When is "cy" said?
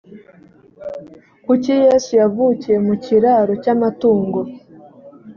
3.63-3.69